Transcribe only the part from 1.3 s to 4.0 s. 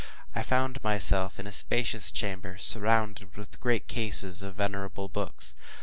in a spacious chamber, surrounded with great